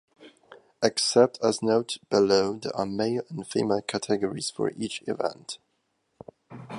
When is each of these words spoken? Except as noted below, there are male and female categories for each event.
Except 0.81 1.37
as 1.43 1.61
noted 1.61 2.01
below, 2.09 2.57
there 2.57 2.75
are 2.75 2.87
male 2.87 3.21
and 3.29 3.45
female 3.45 3.83
categories 3.83 4.49
for 4.49 4.71
each 4.71 5.03
event. 5.05 5.59